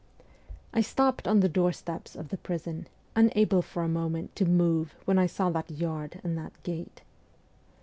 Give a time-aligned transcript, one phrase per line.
[0.73, 5.19] I stopped on the doorsteps of the prison, unable for a moment to move when
[5.19, 7.03] I saw that yard and that gate.